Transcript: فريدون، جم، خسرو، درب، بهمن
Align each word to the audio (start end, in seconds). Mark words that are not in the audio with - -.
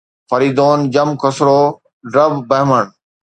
فريدون، 0.29 0.79
جم، 0.93 1.09
خسرو، 1.21 1.61
درب، 2.13 2.33
بهمن 2.49 2.85